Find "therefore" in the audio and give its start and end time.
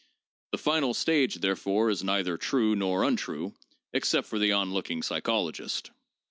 1.41-1.91